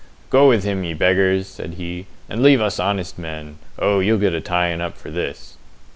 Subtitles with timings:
[0.31, 3.59] "Go with him, ye beggars!" said he, "and leave us honest men!
[3.77, 5.57] Oh, ye'll get a tying up for this."